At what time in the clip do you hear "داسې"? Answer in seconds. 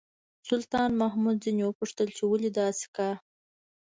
2.59-2.85